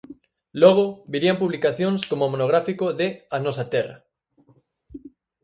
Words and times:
Logo, 0.61 0.85
virían 1.13 1.41
publicacións 1.43 2.01
como 2.09 2.23
o 2.25 2.31
monográfico 2.33 2.85
de 2.99 3.07
"A 3.35 3.37
Nosa 3.45 3.65
Terra". 3.73 3.97